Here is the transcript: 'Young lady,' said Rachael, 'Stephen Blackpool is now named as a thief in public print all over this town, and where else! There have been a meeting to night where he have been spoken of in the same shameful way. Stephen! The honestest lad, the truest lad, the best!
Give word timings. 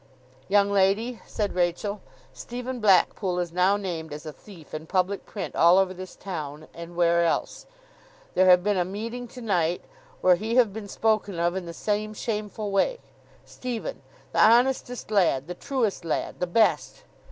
'Young 0.47 0.71
lady,' 0.71 1.21
said 1.27 1.53
Rachael, 1.53 2.01
'Stephen 2.33 2.79
Blackpool 2.79 3.37
is 3.37 3.51
now 3.53 3.77
named 3.77 4.11
as 4.11 4.25
a 4.25 4.33
thief 4.33 4.73
in 4.73 4.87
public 4.87 5.27
print 5.27 5.55
all 5.55 5.77
over 5.77 5.93
this 5.93 6.15
town, 6.15 6.67
and 6.73 6.95
where 6.95 7.23
else! 7.23 7.67
There 8.33 8.47
have 8.47 8.63
been 8.63 8.77
a 8.79 8.83
meeting 8.83 9.27
to 9.27 9.41
night 9.41 9.83
where 10.21 10.37
he 10.37 10.55
have 10.55 10.73
been 10.73 10.87
spoken 10.87 11.39
of 11.39 11.55
in 11.55 11.67
the 11.67 11.71
same 11.71 12.15
shameful 12.15 12.71
way. 12.71 12.97
Stephen! 13.45 14.01
The 14.31 14.41
honestest 14.43 15.11
lad, 15.11 15.45
the 15.47 15.53
truest 15.53 16.03
lad, 16.03 16.39
the 16.39 16.47
best! 16.47 17.03